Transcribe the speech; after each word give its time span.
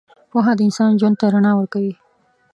پوهه 0.31 0.53
د 0.57 0.59
انسان 0.67 0.91
ژوند 0.99 1.15
ته 1.19 1.25
رڼا 1.33 1.51
ورکوي. 1.55 1.93